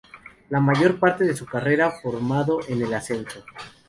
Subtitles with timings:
[0.49, 3.43] La mayor parte de su carrera, formado en el Ascenso.